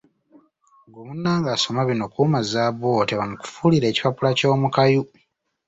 Ggwe 0.87 1.01
munange 1.09 1.49
asoma 1.55 1.81
bino 1.89 2.05
kuuma 2.13 2.39
zaabu 2.51 2.87
wo 2.97 3.03
tebamukufuulira 3.09 3.85
ekipapula 3.89 4.29
ky’omukayu. 4.37 5.01